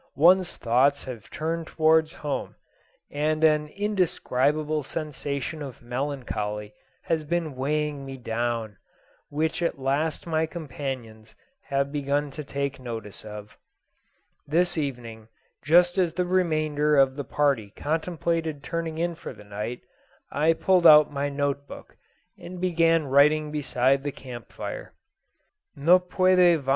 [0.17, 2.55] One's thoughts have turned towards home,
[3.11, 8.77] and an indescribable sensation of melancholy has been weighing me down,
[9.29, 11.35] which at last my companions
[11.67, 13.55] have begun to take notice of.
[14.47, 15.27] This evening,
[15.63, 19.81] just as the remainder of the party contemplated turning in for the night,
[20.31, 21.95] I pulled out my note book,
[22.39, 24.95] and began writing beside the camp fire.
[25.75, 26.69] "¿No puede Vm.